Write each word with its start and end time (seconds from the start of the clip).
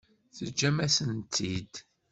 Teǧǧam-asent-t-id. 0.35 1.73